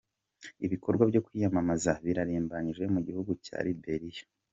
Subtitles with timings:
[0.65, 4.23] Ibikorwa byo kwiyamamaza birarimbanije mu gihugu cya Liberia.